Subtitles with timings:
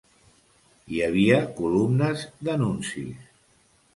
[0.93, 3.31] Hi havia columnes d'anuncis.